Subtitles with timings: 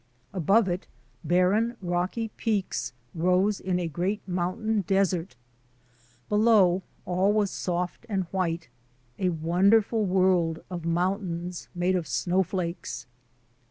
[0.33, 0.87] Above it
[1.23, 5.35] barren, rocky peaks rose in a great mountain desert.
[6.27, 8.69] Below, all was WINTER MOUNTAINEERING soft and white—
[9.19, 13.05] a wonderful world of mountains made of snowflakes.